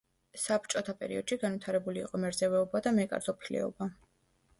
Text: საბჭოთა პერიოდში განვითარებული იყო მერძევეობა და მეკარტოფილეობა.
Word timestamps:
საბჭოთა 0.43 0.93
პერიოდში 1.01 1.37
განვითარებული 1.43 2.01
იყო 2.05 2.21
მერძევეობა 2.23 2.81
და 2.87 2.95
მეკარტოფილეობა. 3.01 3.89